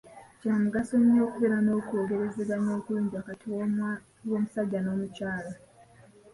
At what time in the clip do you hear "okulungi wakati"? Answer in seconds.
2.79-3.45